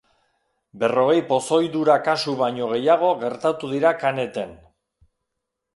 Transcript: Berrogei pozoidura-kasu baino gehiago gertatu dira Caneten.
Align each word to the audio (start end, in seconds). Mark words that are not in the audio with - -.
Berrogei 0.83 1.19
pozoidura-kasu 1.27 2.33
baino 2.41 2.71
gehiago 2.73 3.13
gertatu 3.27 3.71
dira 3.77 3.95
Caneten. 4.05 4.61